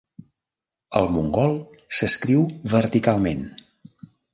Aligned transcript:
El 1.01 1.11
mongol 1.17 1.55
s'escriu 1.99 2.49
verticalment. 2.77 3.51